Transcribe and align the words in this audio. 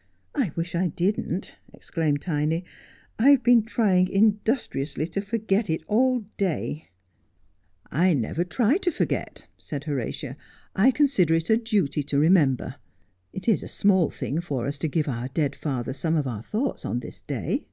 'I 0.36 0.52
wish 0.54 0.76
I 0.76 0.86
didn't,' 0.86 1.56
exclaimed 1.72 2.22
Tiny;' 2.22 2.64
I 3.18 3.30
have 3.30 3.42
been 3.42 3.64
trying 3.64 4.06
indus 4.06 4.68
triously 4.68 5.10
to 5.10 5.20
forget 5.20 5.68
it 5.68 5.82
all 5.88 6.20
day.' 6.36 6.86
Morton's 7.90 7.90
Womankind. 7.90 8.06
41' 8.06 8.06
I 8.10 8.14
never 8.14 8.44
try 8.44 8.76
to 8.76 8.92
forget,' 8.92 9.48
said 9.58 9.82
Horatia;' 9.82 10.36
I 10.86 10.92
consider 10.92 11.34
it 11.34 11.50
a 11.50 11.56
duty 11.56 12.04
to 12.04 12.20
remember. 12.20 12.76
It 13.32 13.48
is 13.48 13.64
a 13.64 13.66
small 13.66 14.10
thing 14.10 14.40
for 14.40 14.64
us 14.64 14.78
to 14.78 14.86
give 14.86 15.08
our 15.08 15.26
dead 15.26 15.56
father 15.56 15.92
some 15.92 16.14
of 16.14 16.28
our 16.28 16.44
thoughts 16.44 16.84
on 16.84 17.00
this 17.00 17.20
day.' 17.20 17.66